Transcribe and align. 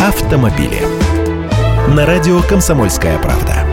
автомобили. 0.00 0.80
На 1.94 2.06
радио 2.06 2.40
«Комсомольская 2.40 3.18
правда». 3.18 3.66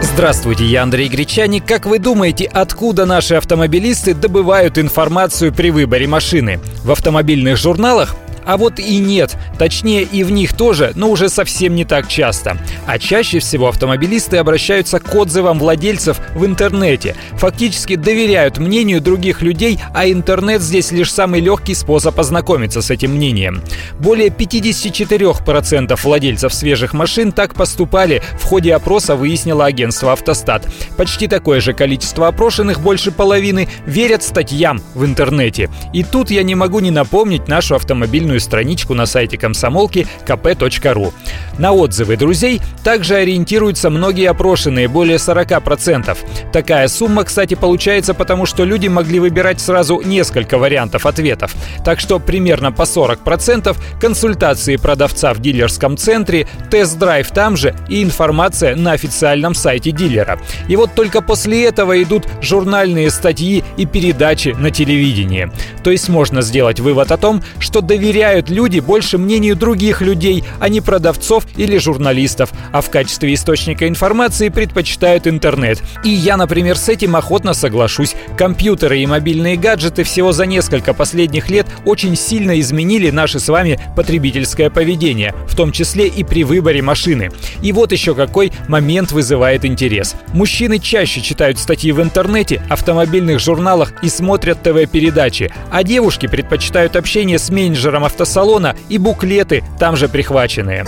Здравствуйте, 0.00 0.64
я 0.64 0.84
Андрей 0.84 1.08
Гречаник. 1.08 1.66
Как 1.66 1.84
вы 1.84 1.98
думаете, 1.98 2.46
откуда 2.46 3.04
наши 3.04 3.34
автомобилисты 3.34 4.14
добывают 4.14 4.78
информацию 4.78 5.52
при 5.52 5.70
выборе 5.70 6.06
машины? 6.06 6.60
В 6.82 6.92
автомобильных 6.92 7.58
журналах? 7.58 8.16
А 8.44 8.56
вот 8.56 8.78
и 8.78 8.98
нет. 8.98 9.36
Точнее, 9.58 10.02
и 10.02 10.24
в 10.24 10.30
них 10.30 10.54
тоже, 10.54 10.92
но 10.94 11.10
уже 11.10 11.28
совсем 11.28 11.74
не 11.74 11.84
так 11.84 12.08
часто. 12.08 12.56
А 12.86 12.98
чаще 12.98 13.38
всего 13.38 13.68
автомобилисты 13.68 14.36
обращаются 14.36 14.98
к 14.98 15.14
отзывам 15.14 15.58
владельцев 15.58 16.20
в 16.34 16.44
интернете. 16.44 17.14
Фактически 17.32 17.96
доверяют 17.96 18.58
мнению 18.58 19.00
других 19.00 19.42
людей, 19.42 19.78
а 19.94 20.08
интернет 20.08 20.62
здесь 20.62 20.90
лишь 20.92 21.12
самый 21.12 21.40
легкий 21.40 21.74
способ 21.74 22.18
ознакомиться 22.18 22.82
с 22.82 22.90
этим 22.90 23.12
мнением. 23.12 23.62
Более 23.98 24.28
54% 24.28 25.98
владельцев 26.02 26.54
свежих 26.54 26.92
машин 26.92 27.32
так 27.32 27.54
поступали. 27.54 28.22
В 28.40 28.44
ходе 28.44 28.74
опроса 28.74 29.16
выяснило 29.16 29.64
агентство 29.64 30.12
«Автостат». 30.12 30.66
Почти 30.96 31.28
такое 31.28 31.60
же 31.60 31.72
количество 31.72 32.28
опрошенных, 32.28 32.80
больше 32.80 33.12
половины, 33.12 33.68
верят 33.86 34.22
статьям 34.22 34.80
в 34.94 35.04
интернете. 35.04 35.70
И 35.92 36.02
тут 36.02 36.30
я 36.30 36.42
не 36.42 36.54
могу 36.54 36.80
не 36.80 36.90
напомнить 36.90 37.48
нашу 37.48 37.74
автомобильную 37.74 38.31
страничку 38.40 38.94
на 38.94 39.06
сайте 39.06 39.36
комсомолки 39.36 40.06
kp.ru. 40.26 41.12
На 41.58 41.72
отзывы 41.72 42.16
друзей 42.16 42.60
также 42.84 43.16
ориентируются 43.16 43.90
многие 43.90 44.28
опрошенные, 44.28 44.88
более 44.88 45.16
40%. 45.16 46.16
Такая 46.52 46.88
сумма, 46.88 47.24
кстати, 47.24 47.54
получается 47.54 48.14
потому, 48.14 48.46
что 48.46 48.64
люди 48.64 48.88
могли 48.88 49.20
выбирать 49.20 49.60
сразу 49.60 50.00
несколько 50.00 50.58
вариантов 50.58 51.06
ответов. 51.06 51.54
Так 51.84 52.00
что 52.00 52.18
примерно 52.18 52.72
по 52.72 52.82
40% 52.82 53.76
консультации 54.00 54.76
продавца 54.76 55.34
в 55.34 55.40
дилерском 55.40 55.96
центре, 55.96 56.46
тест-драйв 56.70 57.30
там 57.30 57.56
же 57.56 57.74
и 57.88 58.02
информация 58.02 58.76
на 58.76 58.92
официальном 58.92 59.54
сайте 59.54 59.92
дилера. 59.92 60.38
И 60.68 60.76
вот 60.76 60.94
только 60.94 61.22
после 61.22 61.66
этого 61.66 62.02
идут 62.02 62.26
журнальные 62.40 63.10
статьи 63.10 63.64
и 63.76 63.86
передачи 63.86 64.54
на 64.58 64.70
телевидении. 64.70 65.50
То 65.84 65.90
есть 65.90 66.08
можно 66.08 66.42
сделать 66.42 66.80
вывод 66.80 67.12
о 67.12 67.16
том, 67.16 67.42
что 67.58 67.80
доверяют 67.80 68.50
люди 68.50 68.80
больше 68.80 69.18
мнению 69.18 69.56
других 69.56 70.00
людей, 70.00 70.44
а 70.60 70.68
не 70.68 70.80
продавцов 70.80 71.41
или 71.56 71.78
журналистов, 71.78 72.50
а 72.72 72.80
в 72.80 72.90
качестве 72.90 73.34
источника 73.34 73.88
информации 73.88 74.48
предпочитают 74.48 75.26
интернет. 75.26 75.82
И 76.04 76.10
я, 76.10 76.36
например, 76.36 76.76
с 76.76 76.88
этим 76.88 77.16
охотно 77.16 77.54
соглашусь. 77.54 78.14
Компьютеры 78.36 79.00
и 79.00 79.06
мобильные 79.06 79.56
гаджеты 79.56 80.02
всего 80.04 80.32
за 80.32 80.46
несколько 80.46 80.94
последних 80.94 81.50
лет 81.50 81.66
очень 81.84 82.16
сильно 82.16 82.58
изменили 82.60 83.10
наше 83.10 83.40
с 83.40 83.48
вами 83.48 83.78
потребительское 83.96 84.70
поведение, 84.70 85.34
в 85.48 85.56
том 85.56 85.72
числе 85.72 86.06
и 86.08 86.24
при 86.24 86.44
выборе 86.44 86.82
машины. 86.82 87.30
И 87.62 87.72
вот 87.72 87.92
еще 87.92 88.14
какой 88.14 88.52
момент 88.68 89.12
вызывает 89.12 89.64
интерес. 89.64 90.14
Мужчины 90.32 90.78
чаще 90.78 91.20
читают 91.20 91.58
статьи 91.58 91.92
в 91.92 92.00
интернете, 92.00 92.62
автомобильных 92.68 93.38
журналах 93.38 93.92
и 94.02 94.08
смотрят 94.08 94.62
ТВ-передачи, 94.62 95.52
а 95.70 95.82
девушки 95.82 96.26
предпочитают 96.26 96.96
общение 96.96 97.38
с 97.38 97.50
менеджером 97.50 98.04
автосалона 98.04 98.76
и 98.88 98.98
буклеты 98.98 99.62
там 99.78 99.96
же 99.96 100.08
прихваченные. 100.08 100.84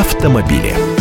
Автомобили. 0.00 0.99